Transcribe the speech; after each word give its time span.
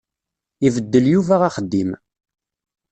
Ibeddel 0.67 1.05
Yuba 1.13 1.35
axeddim. 1.47 1.91